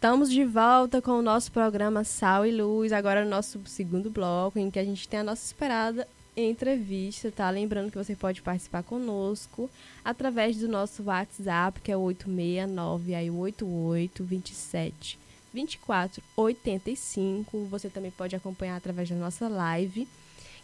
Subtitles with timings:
[0.00, 4.58] Estamos de volta com o nosso programa Sal e Luz, agora no nosso segundo bloco,
[4.58, 7.50] em que a gente tem a nossa esperada entrevista, tá?
[7.50, 9.68] Lembrando que você pode participar conosco
[10.02, 15.18] através do nosso WhatsApp, que é o 869 aí 88 27
[15.52, 17.66] 24 85.
[17.66, 20.08] Você também pode acompanhar através da nossa live,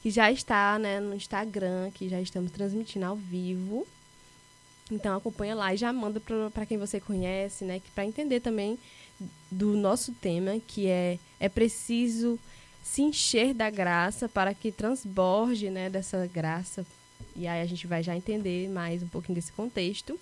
[0.03, 3.87] que já está né, no Instagram, que já estamos transmitindo ao vivo.
[4.91, 6.23] Então acompanha lá e já manda
[6.55, 7.83] para quem você conhece, né?
[7.95, 8.79] Para entender também
[9.51, 12.39] do nosso tema, que é é preciso
[12.83, 16.87] se encher da graça para que transborde, né, dessa graça.
[17.35, 20.19] E aí a gente vai já entender mais um pouquinho desse contexto.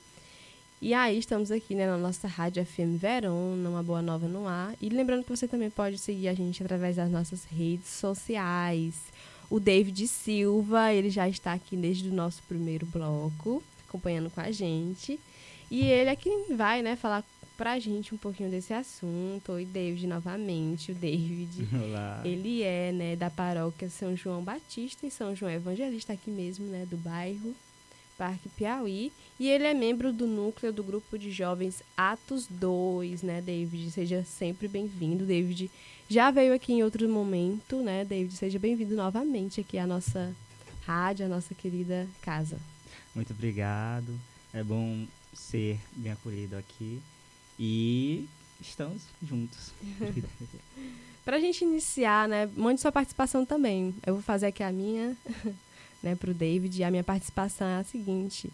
[0.80, 4.74] E aí estamos aqui né, na nossa rádio FM Verão, numa Boa Nova no ar.
[4.80, 8.94] E lembrando que você também pode seguir a gente através das nossas redes sociais.
[9.48, 14.50] O David Silva, ele já está aqui desde o nosso primeiro bloco, acompanhando com a
[14.50, 15.18] gente.
[15.70, 17.24] E ele é quem vai, né, falar
[17.56, 19.52] pra gente um pouquinho desse assunto.
[19.52, 20.92] Oi, David, novamente.
[20.92, 22.20] O David, Olá.
[22.24, 26.86] ele é, né, da paróquia São João Batista e São João Evangelista, aqui mesmo, né,
[26.88, 27.54] do bairro
[28.18, 29.12] Parque Piauí.
[29.38, 33.90] E ele é membro do núcleo do grupo de jovens Atos 2, né, David?
[33.90, 35.70] Seja sempre bem-vindo, David.
[36.08, 38.34] Já veio aqui em outro momento, né, David?
[38.36, 40.34] Seja bem-vindo novamente aqui à nossa
[40.86, 42.58] rádio, à nossa querida casa.
[43.14, 44.14] Muito obrigado.
[44.52, 47.00] É bom ser bem acolhido aqui.
[47.58, 48.28] E
[48.60, 49.72] estamos juntos.
[51.24, 53.94] Para a gente iniciar, né, mande sua participação também.
[54.04, 55.16] Eu vou fazer aqui a minha,
[56.02, 56.78] né, para o David.
[56.78, 58.50] E a minha participação é a seguinte.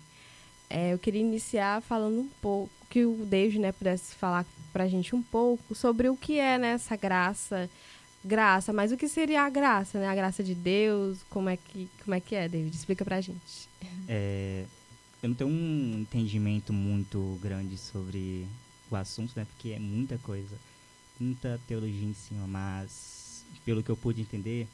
[0.68, 4.88] É, eu queria iniciar falando um pouco, que o David né, pudesse falar para a
[4.88, 7.68] gente um pouco sobre o que é né, essa graça,
[8.24, 10.08] graça, mas o que seria a graça, né?
[10.08, 12.74] A graça de Deus, como é que, como é, que é, David?
[12.74, 13.68] Explica para a gente.
[14.06, 14.64] É,
[15.22, 18.46] eu não tenho um entendimento muito grande sobre
[18.94, 19.44] o assunto, né?
[19.44, 20.56] Porque é muita coisa,
[21.18, 24.66] muita teologia em cima, mas pelo que eu pude entender,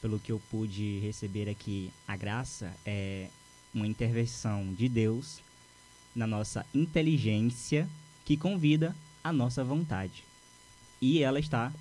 [0.00, 3.28] pelo que eu pude receber aqui, a graça é
[3.74, 5.40] uma intervenção de Deus
[6.14, 7.88] na nossa inteligência
[8.24, 10.24] que convida a nossa vontade.
[11.00, 11.72] E ela está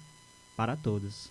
[0.56, 1.30] para todos.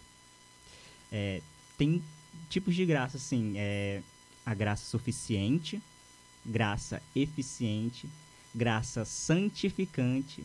[1.10, 1.40] É,
[1.78, 2.02] tem
[2.48, 4.02] tipos de graça, assim, é
[4.44, 5.80] a graça suficiente,
[6.44, 8.08] graça eficiente,
[8.54, 10.44] graça santificante,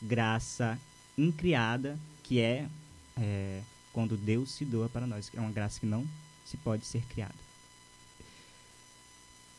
[0.00, 0.78] graça
[1.16, 2.68] incriada, que é,
[3.16, 3.62] é
[3.92, 5.30] quando Deus se doa para nós.
[5.34, 6.06] É uma graça que não
[6.44, 7.34] se pode ser criada.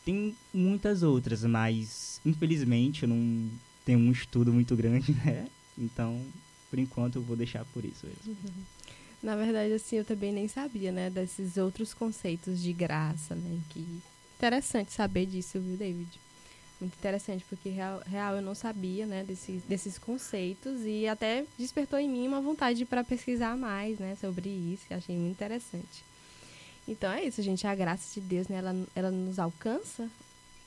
[0.05, 3.49] Tem muitas outras, mas infelizmente eu não
[3.83, 5.47] tenho um estudo muito grande, né?
[5.77, 6.23] Então,
[6.69, 8.37] por enquanto, eu vou deixar por isso mesmo.
[9.21, 13.59] Na verdade, assim, eu também nem sabia, né, desses outros conceitos de graça, né?
[13.69, 13.85] Que
[14.37, 16.07] interessante saber disso, viu, David?
[16.79, 21.97] Muito interessante, porque real, real eu não sabia, né, desse, desses conceitos e até despertou
[21.97, 24.83] em mim uma vontade para pesquisar mais, né, sobre isso.
[24.91, 26.03] Achei muito interessante.
[26.87, 27.65] Então é isso, gente.
[27.65, 30.07] A graça de Deus, né, ela, ela nos alcança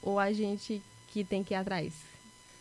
[0.02, 0.82] ou a gente
[1.12, 1.92] que tem que ir atrás?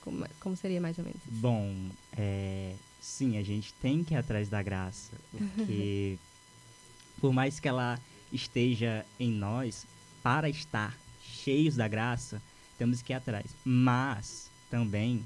[0.02, 1.36] Como, como seria mais ou menos isso?
[1.42, 1.74] Bom,
[2.16, 6.18] é, sim, a gente tem que ir atrás da graça, porque
[7.20, 8.00] por mais que ela
[8.32, 9.86] esteja em nós,
[10.22, 12.42] para estar cheios da graça,
[12.80, 13.46] temos que ir atrás.
[13.64, 15.24] Mas também,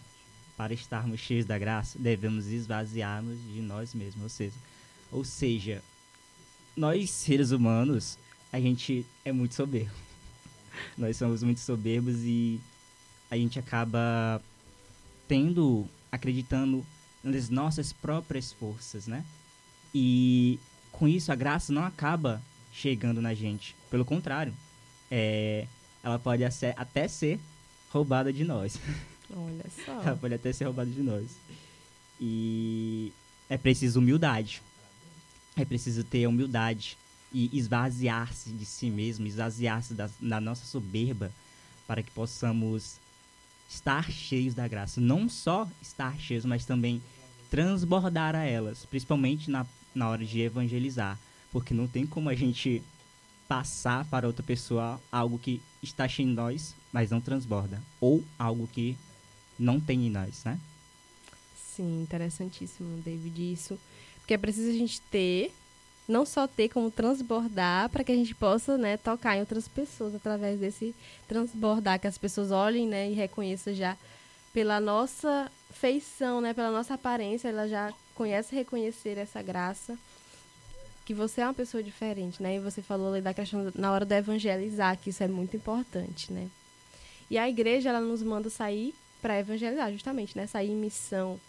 [0.57, 4.23] para estarmos cheios da graça, devemos esvaziar-nos de nós mesmos.
[4.23, 4.55] Ou seja,
[5.11, 5.83] ou seja,
[6.75, 8.17] nós seres humanos,
[8.51, 9.95] a gente é muito soberbo.
[10.97, 12.59] nós somos muito soberbos e
[13.29, 14.41] a gente acaba
[15.27, 16.85] tendo, acreditando
[17.23, 19.23] nas nossas próprias forças, né?
[19.93, 20.59] E
[20.91, 22.41] com isso a graça não acaba
[22.73, 23.75] chegando na gente.
[23.89, 24.53] Pelo contrário,
[25.11, 25.67] é,
[26.03, 27.39] ela pode até ser
[27.89, 28.77] roubada de nós.
[29.33, 30.01] Olha só.
[30.05, 31.31] ela pode até ser roubada de nós.
[32.19, 33.11] E
[33.49, 34.61] é preciso humildade.
[35.55, 36.97] É preciso ter humildade
[37.31, 41.31] e esvaziar-se de si mesmo, esvaziar-se da, da nossa soberba
[41.87, 42.99] para que possamos
[43.69, 44.99] estar cheios da graça.
[44.99, 47.01] Não só estar cheios, mas também
[47.49, 51.17] transbordar a elas, principalmente na, na hora de evangelizar.
[51.51, 52.81] Porque não tem como a gente
[53.53, 57.79] passar para outra pessoa algo que está em nós, mas não transborda.
[58.01, 58.97] Ou algo que
[59.59, 60.59] não tem em nós, né?
[61.55, 63.79] Sim, interessantíssimo, David, isso.
[64.17, 65.53] Porque é preciso a gente ter,
[66.07, 70.15] não só ter como transbordar, para que a gente possa né, tocar em outras pessoas
[70.15, 70.95] através desse
[71.27, 73.95] transbordar, que as pessoas olhem né, e reconheçam já
[74.51, 79.95] pela nossa feição, né, pela nossa aparência, ela já conhece reconhecer essa graça
[81.05, 82.55] que você é uma pessoa diferente, né?
[82.55, 86.31] E você falou ali da questão na hora de evangelizar, que isso é muito importante,
[86.31, 86.47] né?
[87.29, 90.47] E a igreja ela nos manda sair para evangelizar, justamente, né?
[90.47, 91.39] Sair em missão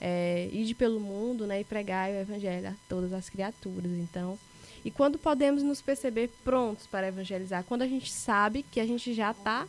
[0.00, 3.90] é, ide pelo mundo, né, e pregar o evangelho a todas as criaturas.
[3.92, 4.38] Então,
[4.84, 7.64] e quando podemos nos perceber prontos para evangelizar?
[7.64, 9.66] Quando a gente sabe que a gente já está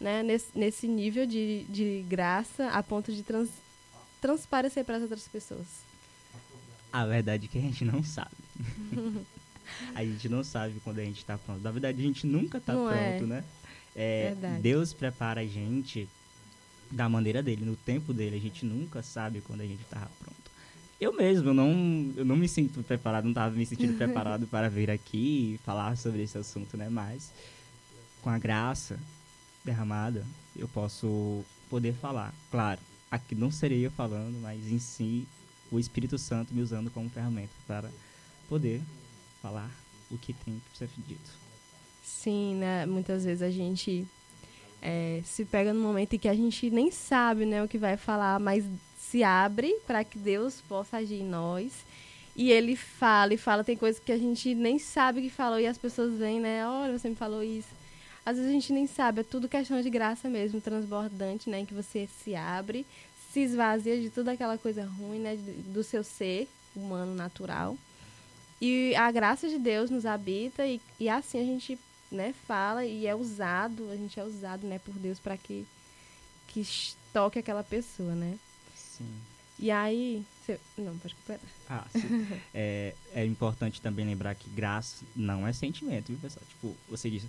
[0.00, 3.48] né, nesse, nesse nível de, de graça a ponto de trans,
[4.20, 5.66] transparecer para as outras pessoas.
[6.92, 8.30] A verdade é que a gente não sabe.
[9.94, 11.62] a gente não sabe quando a gente está pronto.
[11.62, 13.20] Na verdade, a gente nunca está pronto, é.
[13.20, 13.44] né?
[13.94, 16.08] É, Deus prepara a gente
[16.90, 18.36] da maneira dele, no tempo dele.
[18.36, 20.42] A gente nunca sabe quando a gente está pronto.
[21.00, 24.68] Eu mesmo, eu não, eu não me sinto preparado, não estava me sentindo preparado para
[24.68, 26.88] vir aqui e falar sobre esse assunto, né?
[26.88, 27.32] Mas
[28.22, 28.98] com a graça
[29.64, 30.24] derramada,
[30.56, 32.32] eu posso poder falar.
[32.50, 32.80] Claro,
[33.10, 35.26] aqui não serei eu falando, mas em si
[35.72, 37.90] o Espírito Santo me usando como ferramenta para
[38.48, 38.80] poder
[39.40, 39.70] falar
[40.10, 41.30] o que tem que ser dito.
[42.04, 42.84] Sim, né?
[42.84, 44.06] Muitas vezes a gente
[44.82, 47.96] é, se pega no momento em que a gente nem sabe né, o que vai
[47.96, 48.64] falar, mas
[48.98, 51.72] se abre para que Deus possa agir em nós.
[52.34, 55.66] E ele fala e fala, tem coisas que a gente nem sabe que falou e
[55.66, 56.66] as pessoas vêm, né?
[56.66, 57.68] Olha, você me falou isso.
[58.24, 61.60] Às vezes a gente nem sabe, é tudo questão de graça mesmo, transbordante, né?
[61.60, 62.86] Em que você se abre,
[63.32, 65.36] se esvazia de toda aquela coisa ruim, né?
[65.72, 67.76] Do seu ser humano natural.
[68.60, 71.78] E a graça de Deus nos habita e, e assim a gente,
[72.10, 75.66] né, fala e é usado, a gente é usado, né, por Deus para que
[76.52, 76.64] que
[77.12, 78.38] toque aquela pessoa, né?
[78.76, 79.08] Sim.
[79.58, 80.24] E aí.
[80.76, 81.48] Não, pode completar.
[81.68, 82.26] Ah, sim.
[82.52, 86.44] é, é importante também lembrar que graça não é sentimento, viu, pessoal?
[86.48, 87.24] Tipo, você diz,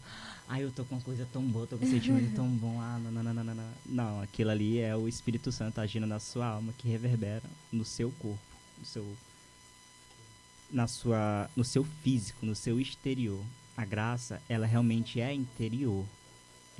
[0.47, 2.99] ah, eu tô com uma coisa tão boa, tô com um sentimento tão bom, ah,
[2.99, 3.73] não, não, não, não, não.
[3.85, 8.11] Não, aquilo ali é o Espírito Santo agindo na sua alma que reverbera no seu
[8.11, 8.39] corpo,
[8.79, 9.17] no seu.
[10.71, 13.43] Na sua, no seu físico, no seu exterior.
[13.77, 16.03] A graça, ela realmente é interior.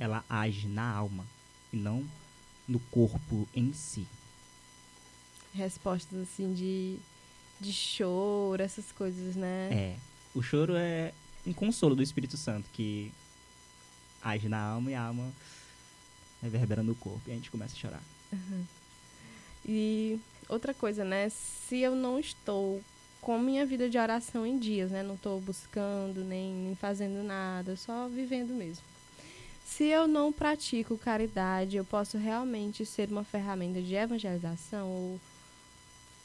[0.00, 1.24] Ela age na alma
[1.72, 2.04] e não
[2.66, 4.04] no corpo em si
[5.54, 6.96] respostas assim de,
[7.60, 9.68] de choro, essas coisas, né?
[9.72, 9.96] É.
[10.34, 11.12] O choro é
[11.46, 13.12] um consolo do Espírito Santo que
[14.22, 15.32] age na alma e a alma
[16.42, 18.02] reverbera no corpo e a gente começa a chorar.
[18.32, 18.64] Uhum.
[19.64, 20.18] E
[20.48, 21.28] outra coisa, né?
[21.30, 22.82] Se eu não estou
[23.20, 25.02] com minha vida de oração em dias, né?
[25.02, 28.84] Não estou buscando nem, nem fazendo nada, só vivendo mesmo.
[29.64, 35.20] Se eu não pratico caridade, eu posso realmente ser uma ferramenta de evangelização ou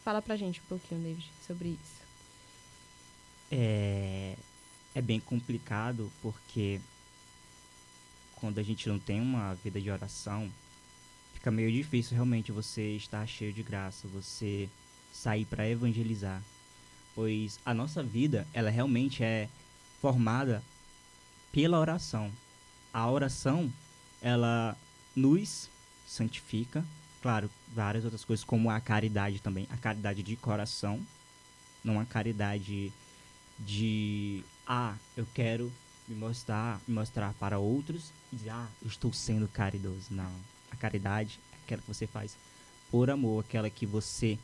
[0.04, 2.00] Fala pra gente um pouquinho, David, sobre isso.
[3.52, 4.36] É,
[4.96, 6.80] é bem complicado porque
[8.36, 10.50] quando a gente não tem uma vida de oração,
[11.34, 14.70] fica meio difícil realmente você estar cheio de graça, você
[15.12, 16.42] sair para evangelizar.
[17.16, 19.50] Pois a nossa vida, ela realmente é
[20.02, 20.64] formada
[21.52, 22.32] pela oração.
[22.94, 23.72] A oração,
[24.22, 24.78] ela
[25.16, 25.70] nos
[26.08, 26.84] santifica,
[27.22, 29.68] claro, várias outras coisas, como a caridade também.
[29.70, 31.00] A caridade de coração,
[31.84, 32.92] não a caridade
[33.58, 35.72] de, ah, eu quero
[36.08, 40.08] me mostrar, me mostrar para outros e dizer, ah, eu estou sendo caridoso.
[40.12, 40.32] Não.
[40.72, 42.36] A caridade é aquela que você faz
[42.90, 44.38] por amor, aquela que você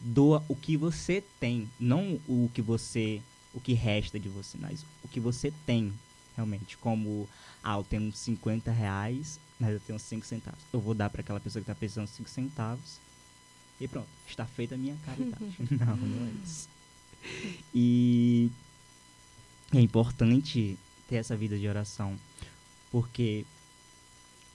[0.00, 3.22] doa o que você tem, não o que você,
[3.54, 5.92] o que resta de você, mas o que você tem
[6.36, 7.28] realmente, como,
[7.62, 10.60] ah, eu tenho 50 reais, mas eu tenho 5 centavos.
[10.72, 12.98] Eu vou dar para aquela pessoa que está precisando 5 centavos
[13.80, 15.56] e pronto, está feita a minha caridade.
[15.70, 16.68] não, não é isso.
[17.74, 18.50] E
[19.72, 22.16] é importante ter essa vida de oração,
[22.90, 23.44] porque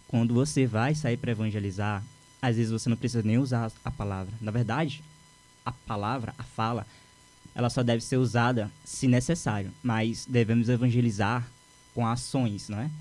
[0.07, 2.03] quando você vai sair para evangelizar,
[2.41, 4.33] às vezes você não precisa nem usar a palavra.
[4.39, 5.03] Na verdade,
[5.65, 6.87] a palavra, a fala,
[7.53, 11.45] ela só deve ser usada se necessário, mas devemos evangelizar
[11.97, 12.91] com ações, não é?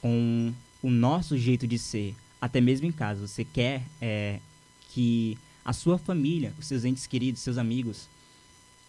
[0.00, 0.50] Com
[0.82, 3.28] o nosso jeito de ser, até mesmo em casa.
[3.28, 4.40] Você quer é,
[4.88, 8.08] que a sua família, os seus entes queridos, seus amigos,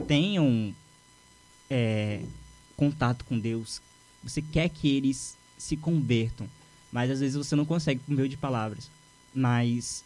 [0.07, 0.73] tenham
[1.69, 2.23] é,
[2.77, 3.81] contato com Deus.
[4.23, 6.47] Você quer que eles se convertam,
[6.89, 8.89] mas às vezes você não consegue por meio de palavras.
[9.35, 10.01] Mas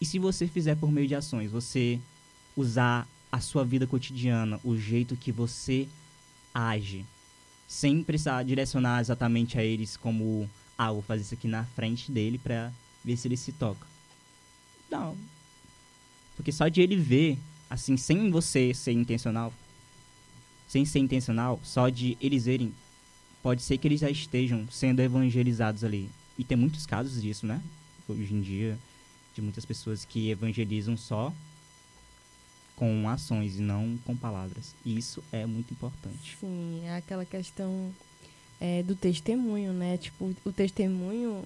[0.00, 1.50] e se você fizer por meio de ações?
[1.50, 2.00] Você
[2.56, 5.86] usar a sua vida cotidiana, o jeito que você
[6.54, 7.04] age,
[7.68, 12.38] sem precisar direcionar exatamente a eles como ah, vou fazer isso aqui na frente dele
[12.38, 12.72] pra
[13.04, 13.86] ver se ele se toca.
[14.90, 15.16] Não.
[16.34, 17.36] Porque só de ele ver,
[17.68, 19.52] assim, sem você ser intencional,
[20.68, 22.72] sem ser intencional, só de eles verem,
[23.42, 26.08] pode ser que eles já estejam sendo evangelizados ali.
[26.38, 27.60] E tem muitos casos disso, né?
[28.08, 28.78] Hoje em dia,
[29.34, 31.32] de muitas pessoas que evangelizam só
[32.78, 34.72] com ações e não com palavras.
[34.86, 36.36] Isso é muito importante.
[36.38, 37.92] Sim, é aquela questão
[38.60, 39.98] é, do testemunho, né?
[39.98, 41.42] Tipo, o testemunho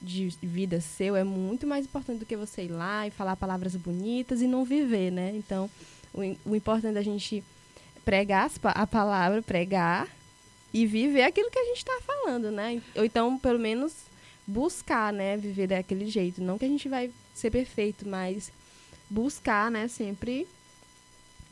[0.00, 3.76] de vida seu é muito mais importante do que você ir lá e falar palavras
[3.76, 5.32] bonitas e não viver, né?
[5.36, 5.70] Então,
[6.12, 6.20] o,
[6.50, 7.44] o importante é a gente
[8.04, 10.08] pregar a palavra, pregar
[10.74, 12.82] e viver aquilo que a gente está falando, né?
[12.96, 13.94] Ou então, pelo menos,
[14.44, 15.36] buscar, né?
[15.36, 16.42] Viver daquele jeito.
[16.42, 18.50] Não que a gente vai ser perfeito, mas
[19.08, 19.86] buscar, né?
[19.86, 20.48] Sempre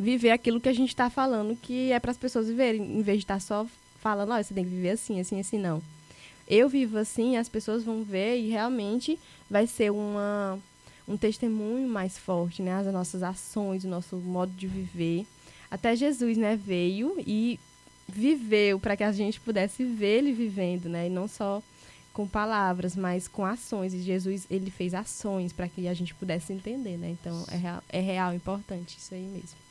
[0.00, 3.19] viver aquilo que a gente está falando, que é para as pessoas viverem, em vez
[3.19, 3.66] de estar tá só
[4.00, 5.83] falando, olha, você tem que viver assim, assim, assim, não.
[6.49, 10.59] Eu vivo assim, as pessoas vão ver e realmente vai ser uma,
[11.07, 12.73] um testemunho mais forte, né?
[12.73, 15.26] As nossas ações, o nosso modo de viver.
[15.71, 17.61] Até Jesus, né, veio e
[18.09, 21.09] viveu para que a gente pudesse ver ele vivendo, né?
[21.09, 21.62] E não só
[22.14, 23.92] com palavras, mas com ações.
[23.92, 27.11] E Jesus, ele fez ações para que a gente pudesse entender, né?
[27.11, 29.70] Então, é real, é real, importante isso aí mesmo.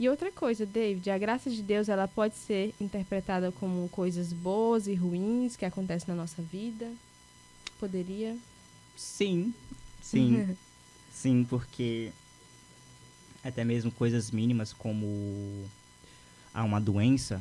[0.00, 4.86] E outra coisa, David, a graça de Deus ela pode ser interpretada como coisas boas
[4.86, 6.90] e ruins que acontecem na nossa vida?
[7.78, 8.34] Poderia?
[8.96, 9.52] Sim,
[10.00, 10.56] sim,
[11.12, 12.12] sim, porque
[13.44, 15.68] até mesmo coisas mínimas como
[16.54, 17.38] a uma doença,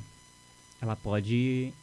[0.81, 1.73] ela pode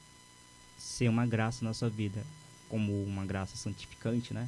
[0.76, 2.22] ser uma graça na nossa vida,
[2.68, 4.46] como uma graça santificante, né?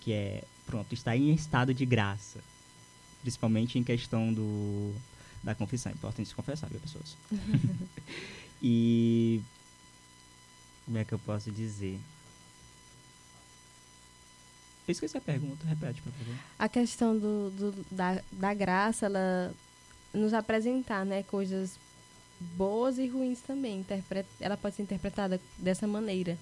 [0.00, 2.38] Que é, pronto, estar em estado de graça,
[3.22, 4.94] principalmente em questão do
[5.42, 5.90] da confissão.
[5.90, 7.16] É importante se confessar, viu, pessoas?
[8.62, 9.40] e.
[10.84, 11.98] Como é que eu posso dizer?
[14.88, 16.34] Eu esqueci a pergunta, repete, por favor.
[16.58, 19.54] A questão do, do, da, da graça, ela
[20.12, 21.78] nos apresentar né, coisas
[22.56, 23.80] boas e ruins também.
[23.80, 26.36] Interpre ela pode ser interpretada dessa maneira.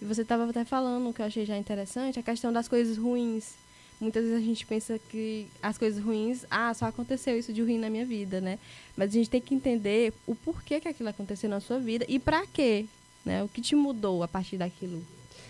[0.00, 2.98] E você estava até falando, o que eu achei já interessante, a questão das coisas
[2.98, 3.54] ruins
[4.02, 7.78] muitas vezes a gente pensa que as coisas ruins, ah, só aconteceu isso de ruim
[7.78, 8.58] na minha vida, né?
[8.96, 12.18] Mas a gente tem que entender o porquê que aquilo aconteceu na sua vida e
[12.18, 12.86] para quê,
[13.24, 13.42] né?
[13.42, 15.02] O que te mudou a partir daquilo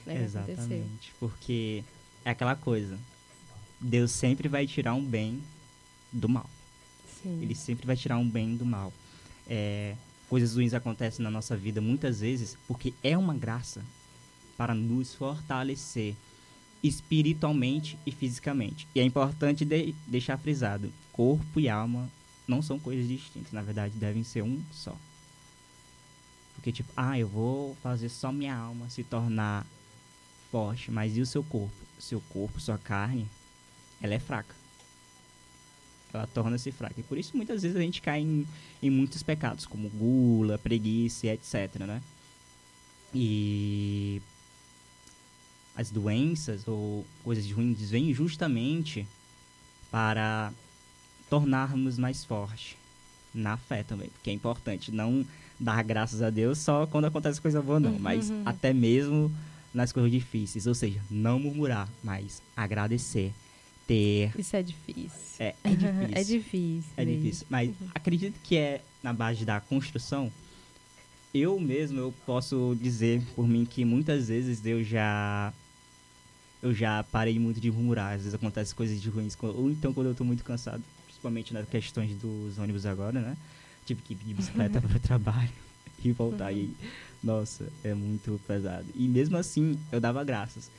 [0.06, 1.82] né, Exatamente, porque
[2.24, 2.98] é aquela coisa.
[3.80, 5.42] Deus sempre vai tirar um bem
[6.12, 6.48] do mal.
[7.22, 7.40] Sim.
[7.42, 8.92] Ele sempre vai tirar um bem do mal.
[9.48, 9.96] É,
[10.28, 13.82] coisas ruins acontecem na nossa vida muitas vezes porque é uma graça
[14.56, 16.14] para nos fortalecer
[16.82, 18.88] espiritualmente e fisicamente.
[18.94, 22.10] E é importante de deixar frisado: corpo e alma
[22.46, 24.96] não são coisas distintas, na verdade, devem ser um só.
[26.54, 29.66] Porque, tipo, ah, eu vou fazer só minha alma se tornar
[30.50, 31.74] forte, mas e o seu corpo?
[31.98, 33.26] Seu corpo, sua carne,
[34.00, 34.54] ela é fraca.
[36.12, 37.00] Ela torna-se fraca.
[37.00, 38.46] E por isso, muitas vezes, a gente cai em,
[38.82, 42.02] em muitos pecados, como gula, preguiça, etc, né?
[43.14, 44.20] E
[45.76, 49.06] as doenças ou coisas ruins vêm justamente
[49.90, 50.52] para
[51.28, 52.76] tornarmos mais fortes
[53.34, 55.24] na fé também, porque é importante não
[55.58, 57.98] dar graças a Deus só quando acontece coisa boa não, uhum.
[57.98, 59.32] mas até mesmo
[59.72, 63.32] nas coisas difíceis, ou seja, não murmurar, mas agradecer,
[63.86, 65.10] ter Isso é difícil.
[65.38, 66.08] É, é difícil.
[66.12, 66.92] é difícil.
[66.96, 67.88] É difícil, mas uhum.
[67.94, 70.30] acredito que é na base da construção.
[71.32, 75.52] Eu mesmo eu posso dizer por mim que muitas vezes Deus já
[76.62, 78.14] eu já parei muito de murmurar.
[78.14, 79.36] Às vezes acontece coisas de ruins.
[79.42, 83.36] Ou então quando eu tô muito cansado, principalmente nas questões dos ônibus agora, né?
[83.84, 85.50] Tive que ir de bicicleta para o trabalho
[86.04, 86.52] e voltar.
[86.52, 86.72] E,
[87.22, 88.86] nossa, é muito pesado.
[88.94, 90.70] E mesmo assim, eu dava graças.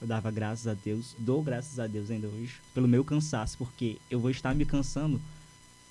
[0.00, 3.98] Eu dava graças a Deus, dou graças a Deus ainda hoje, pelo meu cansaço, porque
[4.10, 5.20] eu vou estar me cansando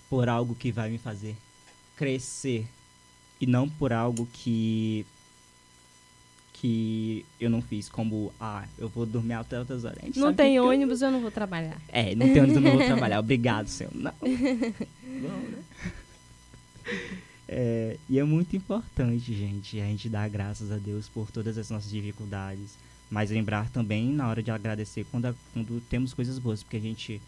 [0.10, 1.36] por algo que vai me fazer
[1.96, 2.68] crescer
[3.40, 5.06] e não por algo que
[6.60, 9.98] que eu não fiz, como, ah, eu vou dormir até outras horas.
[10.16, 11.08] Não tem ônibus, eu...
[11.08, 11.12] eu...
[11.14, 11.80] não vou trabalhar.
[11.88, 13.20] É, não tem ônibus, eu não vou trabalhar.
[13.20, 13.94] Obrigado, senhor.
[13.96, 14.12] Não.
[14.22, 15.64] não né?
[17.48, 21.70] É, e é muito importante, gente, a gente dar graças a Deus por todas as
[21.70, 22.78] nossas dificuldades,
[23.10, 27.22] mas lembrar também na hora de agradecer quando, quando temos coisas boas, porque a gente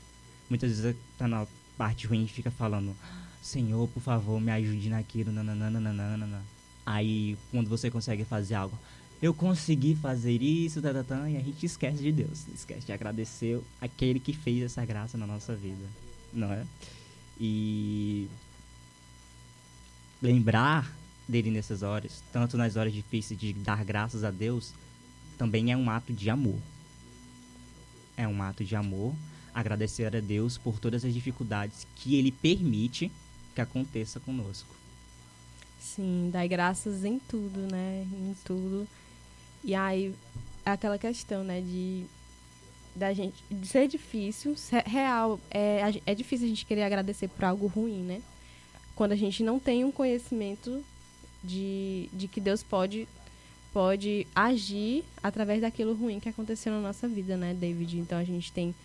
[0.49, 1.47] muitas vezes tá na
[1.77, 2.95] parte ruim e fica falando,
[3.41, 6.43] Senhor, por favor, me ajude naquilo, nananana.
[6.85, 8.77] Aí, quando você consegue fazer algo,
[9.21, 12.91] eu consegui fazer isso, tá, tá, tá, e a gente esquece de Deus, esquece de
[12.91, 15.85] agradecer aquele que fez essa graça na nossa vida,
[16.33, 16.65] não é?
[17.39, 18.27] E
[20.21, 20.91] lembrar
[21.27, 24.73] dele nessas horas, tanto nas horas difíceis de dar graças a Deus,
[25.37, 26.59] também é um ato de amor.
[28.17, 29.15] É um ato de amor
[29.53, 33.11] agradecer a Deus por todas as dificuldades que ele permite
[33.53, 34.73] que aconteça conosco.
[35.79, 38.05] Sim, dar graças em tudo, né?
[38.11, 38.87] Em tudo.
[39.63, 40.13] E aí,
[40.65, 42.05] é aquela questão, né, de
[42.93, 47.45] da gente de ser difícil, ser real, é, é difícil a gente querer agradecer por
[47.45, 48.21] algo ruim, né?
[48.95, 50.83] Quando a gente não tem um conhecimento
[51.43, 53.07] de, de que Deus pode
[53.73, 57.97] pode agir através daquilo ruim que aconteceu na nossa vida, né, David?
[57.99, 58.75] Então a gente tem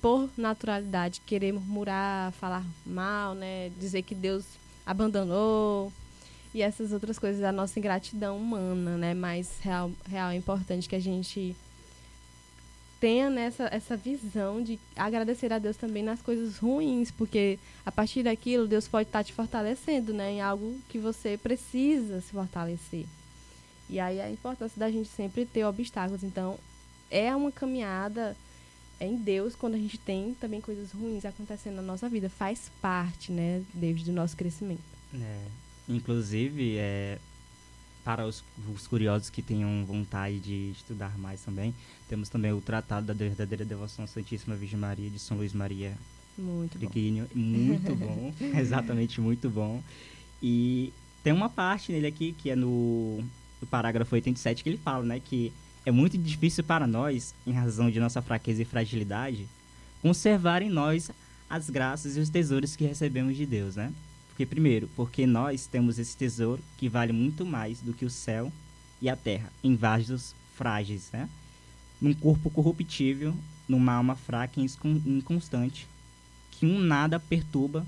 [0.00, 4.44] por naturalidade querer murmurar, falar mal, né, dizer que Deus
[4.86, 5.92] abandonou
[6.54, 9.14] e essas outras coisas da nossa ingratidão humana, né?
[9.14, 11.54] Mas real, real é importante que a gente
[13.00, 18.22] tenha nessa essa visão de agradecer a Deus também nas coisas ruins, porque a partir
[18.22, 23.06] daquilo Deus pode estar te fortalecendo, né, em algo que você precisa se fortalecer.
[23.88, 26.22] E aí a importância da gente sempre ter obstáculos.
[26.22, 26.58] Então,
[27.10, 28.36] é uma caminhada
[29.00, 32.28] em Deus quando a gente tem também coisas ruins acontecendo na nossa vida.
[32.28, 34.82] Faz parte, né, David, do nosso crescimento.
[35.14, 35.46] É,
[35.90, 37.18] inclusive, é,
[38.04, 38.42] para os,
[38.74, 41.74] os, curiosos que tenham vontade de estudar mais também,
[42.08, 45.96] temos também o Tratado da Verdadeira Devoção à Santíssima Virgem Maria, de São Luís Maria
[46.38, 47.28] muito Triguinho.
[47.34, 47.40] Bom.
[47.40, 49.82] Muito bom, exatamente muito bom.
[50.42, 50.92] E
[51.22, 53.22] tem uma parte nele aqui que é no
[53.60, 55.52] do parágrafo 87 que ele fala, né, que
[55.84, 59.46] é muito difícil para nós, em razão de nossa fraqueza e fragilidade,
[60.00, 61.10] conservar em nós
[61.48, 63.92] as graças e os tesouros que recebemos de Deus, né?
[64.40, 68.50] Porque primeiro, porque nós temos esse tesouro que vale muito mais do que o céu
[68.98, 71.28] e a terra, em vasos frágeis, né?
[72.00, 73.34] Num corpo corruptível,
[73.68, 74.64] numa alma fraca e
[75.04, 75.86] inconstante,
[76.52, 77.84] que um nada perturba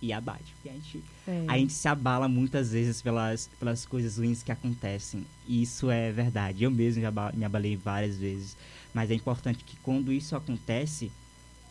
[0.00, 0.54] e abate.
[0.54, 1.44] Porque a gente, é.
[1.48, 5.26] a gente se abala muitas vezes pelas, pelas coisas ruins que acontecem.
[5.44, 6.62] E isso é verdade.
[6.62, 8.56] Eu mesmo já me abalei várias vezes.
[8.94, 11.10] Mas é importante que quando isso acontece,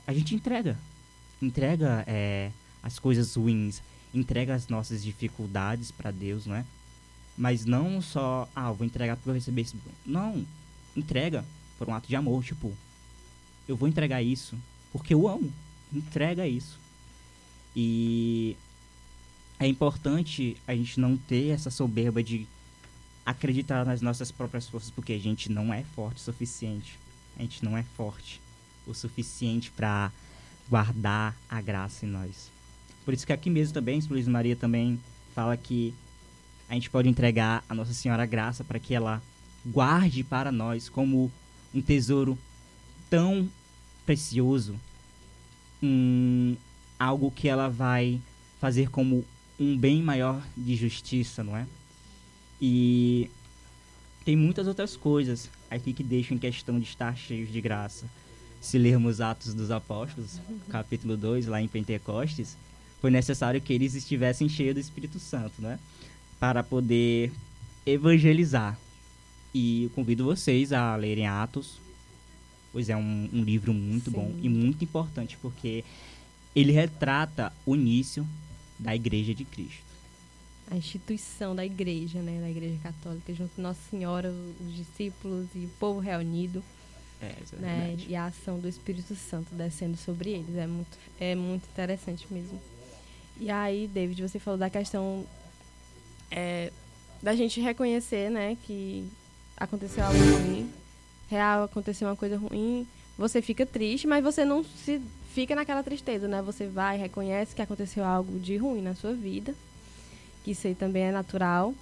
[0.06, 0.78] a gente entrega.
[1.42, 2.52] Entrega é,
[2.84, 3.82] as coisas ruins,
[4.14, 6.66] entrega as nossas dificuldades para Deus, não é?
[7.38, 9.78] Mas não só, ah, vou entregar porque eu recebi isso.
[10.06, 10.46] Não,
[10.96, 11.46] entrega
[11.78, 12.74] por um ato de amor, tipo,
[13.68, 14.58] eu vou entregar isso
[14.92, 15.52] porque eu amo.
[15.94, 16.80] Entrega isso.
[17.76, 18.58] E
[19.60, 22.48] é importante a gente não ter essa soberba de
[23.26, 26.98] acreditar nas nossas próprias forças, porque a gente não é forte o suficiente.
[27.38, 28.42] A gente não é forte
[28.88, 30.12] o suficiente para
[30.70, 32.52] guardar a graça em nós.
[33.10, 35.00] Por isso que aqui mesmo também, Luiz Maria também
[35.34, 35.96] fala que
[36.70, 39.20] a gente pode entregar a Nossa Senhora a graça para que ela
[39.66, 41.32] guarde para nós como
[41.74, 42.38] um tesouro
[43.10, 43.50] tão
[44.06, 44.80] precioso,
[45.82, 46.56] um,
[47.00, 48.22] algo que ela vai
[48.60, 49.26] fazer como
[49.60, 51.66] um bem maior de justiça, não é?
[52.62, 53.28] E
[54.24, 58.06] tem muitas outras coisas aqui que deixam em questão de estar cheios de graça.
[58.62, 62.56] Se lermos Atos dos Apóstolos, capítulo 2, lá em Pentecostes,
[63.02, 65.80] foi necessário que eles estivessem cheios do Espírito Santo, né?
[66.40, 67.32] Para poder
[67.86, 68.78] evangelizar.
[69.54, 71.80] E eu convido vocês a lerem Atos,
[72.72, 74.18] pois é um, um livro muito Sim.
[74.18, 75.84] bom e muito importante, porque
[76.56, 78.28] ele retrata o início
[78.78, 79.90] da Igreja de Cristo.
[80.72, 84.32] A instituição da igreja, né, da igreja católica, junto com Nossa Senhora,
[84.62, 86.64] os discípulos e o povo reunido.
[87.20, 90.56] É, é né, e a ação do Espírito Santo descendo sobre eles.
[90.56, 92.62] É muito, é muito interessante mesmo.
[93.40, 95.26] E aí, David, você falou da questão
[96.30, 96.72] é,
[97.22, 99.08] da gente reconhecer, né, que
[99.58, 100.70] aconteceu algo ruim,
[101.30, 105.02] real aconteceu uma coisa ruim, você fica triste, mas você não se
[105.34, 106.42] fica naquela tristeza, né?
[106.42, 109.54] Você vai, reconhece que aconteceu algo de ruim na sua vida,
[110.44, 111.74] que isso aí também é natural.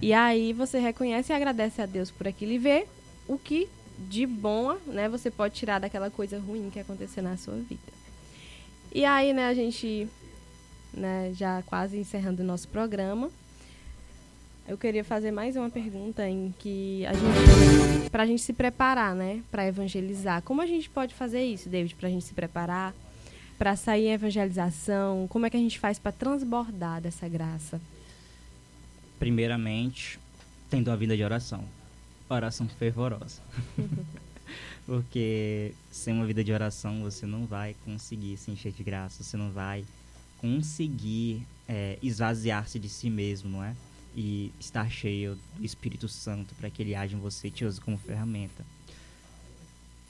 [0.00, 2.86] E aí você reconhece e agradece a Deus por aquilo e vê
[3.28, 7.54] o que de bom, né, você pode tirar daquela coisa ruim que aconteceu na sua
[7.54, 7.92] vida.
[8.92, 10.08] E aí, né, a gente,
[10.96, 13.30] né, já quase encerrando o nosso programa,
[14.66, 19.14] eu queria fazer mais uma pergunta em que a gente, para a gente se preparar,
[19.14, 20.40] né, para evangelizar.
[20.42, 22.94] Como a gente pode fazer isso, David, para a gente se preparar,
[23.58, 25.26] para sair em evangelização?
[25.28, 27.78] Como é que a gente faz para transbordar dessa graça?
[29.18, 30.18] Primeiramente,
[30.70, 31.64] tendo uma vida de oração,
[32.28, 33.42] oração fervorosa.
[34.86, 39.36] Porque sem uma vida de oração você não vai conseguir se encher de graça, você
[39.36, 39.84] não vai
[40.44, 43.74] conseguir é, esvaziar-se de si mesmo, não é?
[44.16, 47.80] e estar cheio do Espírito Santo para que ele age em você e te use
[47.80, 48.64] como ferramenta.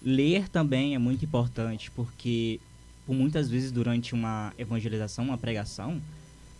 [0.02, 2.60] Ler também é muito importante porque
[3.06, 6.02] por muitas vezes durante uma evangelização, uma pregação,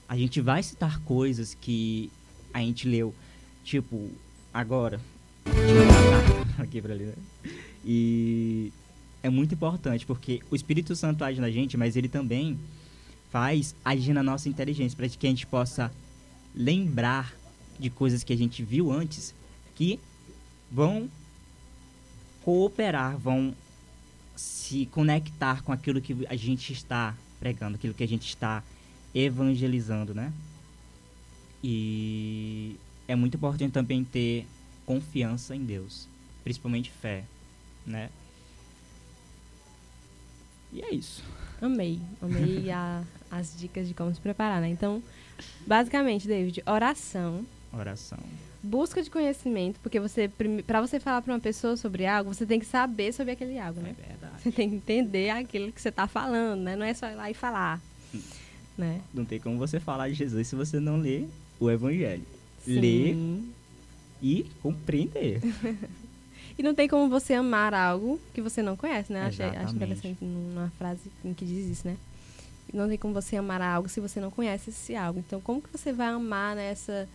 [0.08, 2.10] a gente vai citar coisas que
[2.52, 3.14] a gente leu,
[3.64, 4.10] tipo,
[4.52, 5.00] agora.
[6.58, 7.14] Aqui pra ali, né?
[7.84, 8.72] E
[9.22, 12.58] é muito importante porque o Espírito Santo age na gente, mas ele também
[13.34, 15.90] faz agir na nossa inteligência para que a gente possa
[16.54, 17.34] lembrar
[17.80, 19.34] de coisas que a gente viu antes
[19.74, 19.98] que
[20.70, 21.10] vão
[22.44, 23.52] cooperar, vão
[24.36, 28.62] se conectar com aquilo que a gente está pregando, aquilo que a gente está
[29.12, 30.32] evangelizando, né?
[31.60, 32.76] E
[33.08, 34.46] é muito importante também ter
[34.86, 36.06] confiança em Deus,
[36.44, 37.24] principalmente fé,
[37.84, 38.10] né?
[40.72, 41.24] E é isso.
[41.64, 44.68] Amei, amei a, as dicas de como se preparar, né?
[44.68, 45.02] Então,
[45.66, 47.44] basicamente, David, oração.
[47.72, 48.18] Oração.
[48.62, 50.30] Busca de conhecimento, porque você
[50.66, 53.80] para você falar para uma pessoa sobre algo, você tem que saber sobre aquele algo,
[53.80, 53.94] né?
[53.98, 54.42] É verdade.
[54.42, 56.74] Você tem que entender aquilo que você está falando, né?
[56.76, 57.80] Não é só ir lá e falar,
[58.14, 58.20] Hum.
[58.78, 59.00] né?
[59.12, 61.28] Não tem como você falar de Jesus se você não ler
[61.60, 62.22] o Evangelho.
[62.64, 62.80] Sim.
[62.80, 63.16] Ler
[64.22, 65.40] e compreender.
[66.56, 69.22] E não tem como você amar algo que você não conhece, né?
[69.26, 71.96] Achei, acho interessante numa frase em que diz isso, né?
[72.72, 75.18] Não tem como você amar algo se você não conhece esse algo.
[75.20, 77.08] Então, como que você vai amar nessa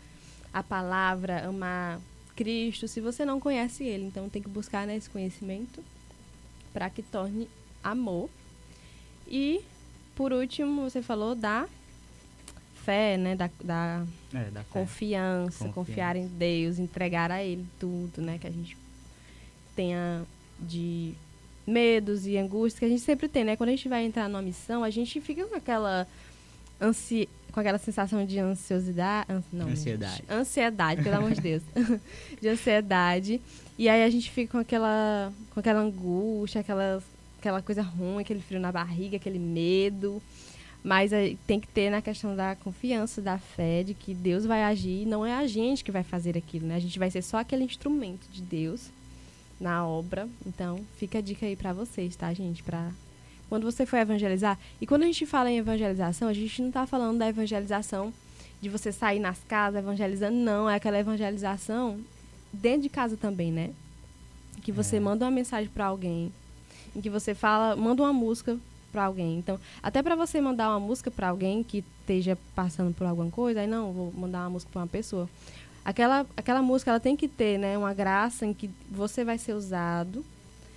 [0.54, 2.00] a palavra, amar
[2.36, 4.06] Cristo, se você não conhece Ele?
[4.06, 5.84] Então, tem que buscar né, esse conhecimento
[6.74, 7.50] para que torne
[7.84, 8.30] amor.
[9.28, 9.62] E,
[10.16, 11.68] por último, você falou da
[12.86, 13.36] fé, né?
[13.36, 14.70] Da, da É, da fé.
[14.70, 15.74] confiança, Confiança.
[15.74, 18.38] confiar em Deus, entregar a Ele tudo, né?
[18.40, 18.78] Que a gente
[19.80, 20.24] tenha
[20.60, 21.14] de
[21.66, 23.56] medos e angústias que a gente sempre tem, né?
[23.56, 26.06] Quando a gente vai entrar numa missão, a gente fica com aquela
[26.82, 30.18] ansi com aquela sensação de ansiosidade, an- não, Ansiedade.
[30.18, 31.64] gente, ansiedade, pelo amor de Deus,
[32.42, 33.42] de ansiedade.
[33.78, 37.02] E aí a gente fica com aquela com aquela angústia, aquela
[37.40, 40.22] aquela coisa ruim, aquele frio na barriga, aquele medo.
[40.84, 44.62] Mas aí tem que ter na questão da confiança, da fé, de que Deus vai
[44.64, 46.76] agir, não é a gente que vai fazer aquilo, né?
[46.76, 48.90] A gente vai ser só aquele instrumento de Deus
[49.60, 50.28] na obra.
[50.46, 52.64] Então, fica a dica aí pra vocês, tá, gente?
[52.64, 52.92] Pra
[53.50, 54.58] quando você for evangelizar.
[54.80, 58.14] E quando a gente fala em evangelização, a gente não tá falando da evangelização
[58.62, 60.70] de você sair nas casas evangelizando, não.
[60.70, 62.00] É aquela evangelização
[62.54, 63.72] dentro de casa também, né?
[64.62, 65.00] Que você É.
[65.00, 66.32] manda uma mensagem pra alguém,
[66.96, 68.58] em que você fala, manda uma música
[68.92, 69.38] pra alguém.
[69.40, 73.62] Então, até pra você mandar uma música pra alguém que esteja passando por alguma coisa,
[73.62, 75.30] aí não, vou mandar uma música pra uma pessoa.
[75.90, 79.54] Aquela, aquela música ela tem que ter né, uma graça em que você vai ser
[79.54, 80.24] usado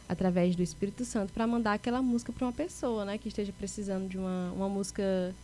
[0.09, 4.09] através do Espírito Santo para mandar aquela música para uma pessoa, né, que esteja precisando
[4.09, 5.35] de uma, uma música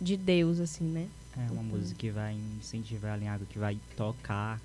[0.00, 1.06] de Deus, assim, né?
[1.36, 1.62] É uma Uhum.
[1.62, 4.60] música que vai incentivar em algo que vai tocar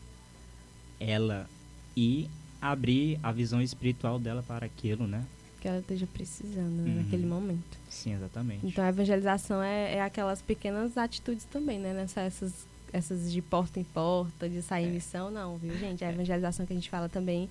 [0.99, 1.47] ela
[1.95, 2.27] e
[2.59, 5.23] abrir a visão espiritual dela para aquilo, né?
[5.61, 6.95] Que ela esteja precisando né, Uhum.
[7.03, 7.77] naquele momento.
[7.87, 8.65] Sim, exatamente.
[8.65, 11.93] Então, a evangelização é, é aquelas pequenas atitudes também, né?
[11.93, 12.51] Nessa, essas,
[12.93, 14.91] essas de porta em porta, de sair em É.
[14.91, 16.03] missão, não, viu, gente?
[16.03, 17.49] A evangelização que a gente fala também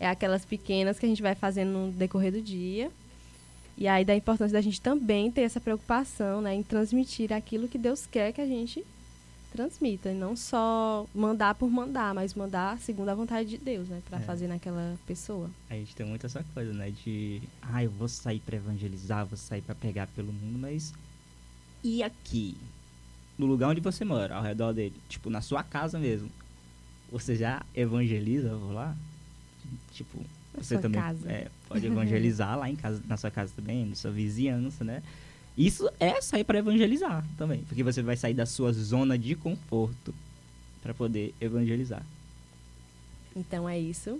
[0.00, 2.90] é aquelas pequenas que a gente vai fazendo no decorrer do dia.
[3.76, 6.54] E aí da importância da gente também ter essa preocupação, né?
[6.54, 8.84] Em transmitir aquilo que Deus quer que a gente
[9.52, 10.10] transmita.
[10.10, 14.02] E não só mandar por mandar, mas mandar segundo a vontade de Deus, né?
[14.08, 14.22] Pra É.
[14.22, 15.50] fazer naquela pessoa.
[15.70, 16.90] A gente tem muito essa coisa, né?
[16.90, 20.92] De, ah, eu vou sair para evangelizar, vou sair para pregar pelo mundo, mas
[21.84, 22.56] e aqui?
[23.38, 26.30] No lugar onde você mora, ao redor dele, tipo, na sua casa mesmo.
[27.10, 28.96] Você já evangeliza por lá?
[29.92, 30.18] Tipo,
[30.54, 31.30] Na você sua também casa.
[31.30, 35.02] é, pode evangelizar lá em casa, na sua casa também, na sua vizinhança, né?
[35.56, 40.14] Isso é sair para evangelizar também, porque você vai sair da sua zona de conforto
[40.82, 42.02] para poder evangelizar.
[43.36, 44.18] Então é isso.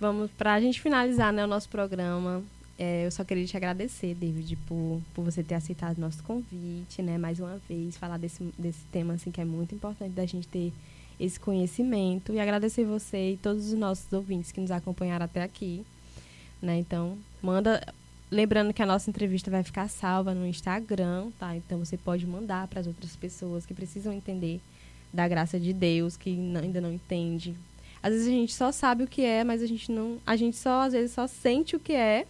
[0.00, 2.42] Vamos, pra gente finalizar né, o nosso programa,
[2.78, 7.16] é, eu só queria te agradecer, David, por, por você ter aceitado nosso convite, né?
[7.16, 10.72] Mais uma vez, falar desse, desse tema assim, que é muito importante da gente ter
[11.18, 12.32] esse conhecimento.
[12.32, 15.84] E agradecer você e todos os nossos ouvintes que nos acompanharam até aqui.
[16.60, 16.78] Né?
[16.78, 17.80] Então, manda.
[18.30, 21.54] Lembrando que a nossa entrevista vai ficar salva no Instagram, tá?
[21.54, 24.60] Então você pode mandar para as outras pessoas que precisam entender
[25.12, 27.54] da graça de Deus, que ainda não entende.
[28.02, 30.18] Às vezes a gente só sabe o que é, mas a gente não.
[30.26, 32.26] A gente só, às vezes, só sente o que é,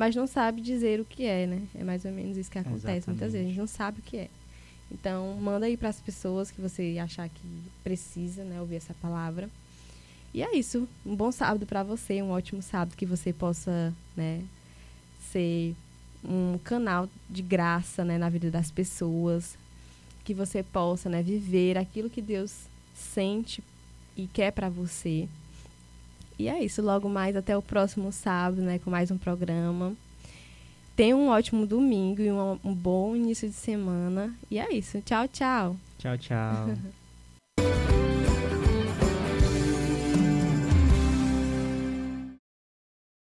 [0.00, 1.60] mas não sabe dizer o que é, né?
[1.74, 3.32] É mais ou menos isso que acontece muitas Exatamente.
[3.32, 3.40] vezes.
[3.44, 4.30] A gente não sabe o que é.
[4.90, 7.42] Então, manda aí para as pessoas que você achar que
[7.84, 9.50] precisa, né, ouvir essa palavra.
[10.32, 10.88] E é isso.
[11.04, 14.42] Um bom sábado para você, um ótimo sábado que você possa, né,
[15.30, 15.76] ser
[16.24, 19.54] um canal de graça, né, na vida das pessoas,
[20.24, 22.54] que você possa, né, viver aquilo que Deus
[22.94, 23.62] sente
[24.16, 25.28] e quer para você.
[26.40, 29.92] E é isso, logo mais até o próximo sábado, né, com mais um programa.
[30.96, 34.34] Tenha um ótimo domingo e um, um bom início de semana.
[34.50, 35.02] E é isso.
[35.02, 35.76] Tchau, tchau.
[35.98, 36.70] Tchau, tchau.